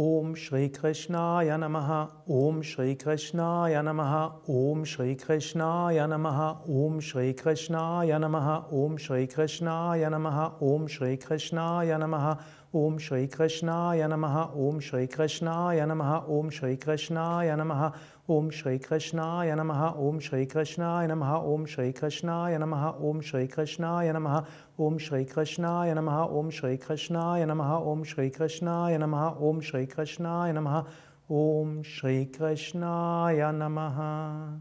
ॐ 0.00 0.34
श्रीकृष्णाय 0.38 1.56
नमः 1.58 1.88
ॐ 2.30 2.60
श्रीकृष्णाय 2.64 3.80
नमः 3.82 4.12
ॐ 4.56 4.82
श्रीकृष्णाय 4.90 6.06
नमः 6.10 6.38
ॐ 6.82 6.98
श्रीकृष्णाय 7.06 8.18
नमः 8.24 8.46
ॐ 8.82 8.96
श्रीकृष्णाय 9.06 10.08
नमः 10.14 10.38
ॐ 10.72 10.86
श्रीकृष्णाय 10.96 11.96
नमः 12.02 12.28
ॐ 12.76 12.98
श्रीकृष्णाय 13.06 14.06
नमः 14.12 14.38
ॐ 14.66 14.78
श्रीकृष्णाय 14.88 15.82
नमः 15.86 16.12
ॐ 16.36 16.50
श्रीकृष्णाय 16.58 17.54
नमः 17.56 17.84
ॐ 18.30 18.48
श्रीकृष्णाय 18.60 19.54
नमः 19.56 19.84
ॐ 19.98 20.14
श्रीकृष्णाय 20.20 21.06
नमः 21.06 21.12
ॐ 21.48 21.68
श्रीकृष्णाय 21.70 24.12
नमः 24.12 24.38
ॐ 24.80 24.96
श्रीकृष्णाय 24.98 25.94
नमः 25.94 26.18
ॐ 26.38 26.50
श्रीकृष्णाय 26.58 27.44
नमः 27.44 27.72
ॐ 27.92 28.02
श्रीकृष्णाय 28.10 28.98
नमः 28.98 29.24
ॐ 29.40 29.60
श्रीकृष्णाय 29.62 29.87
Shri 29.88 30.86
Om 31.28 31.82
Shri 31.82 32.26
Krishna 32.26 33.30
Namaha. 33.52 34.60